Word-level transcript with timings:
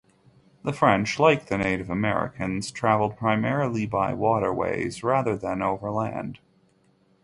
The 0.63 0.73
French, 0.73 1.19
like 1.19 1.45
the 1.45 1.59
Native 1.59 1.91
Americans, 1.91 2.71
traveled 2.71 3.17
primarily 3.17 3.85
by 3.85 4.15
waterways 4.15 5.03
rather 5.03 5.37
than 5.37 5.61
overland. 5.61 6.39